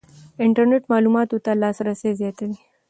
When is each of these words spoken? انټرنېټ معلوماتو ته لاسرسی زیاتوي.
انټرنېټ 0.45 0.83
معلوماتو 0.91 1.37
ته 1.45 1.51
لاسرسی 1.61 2.11
زیاتوي. 2.21 2.55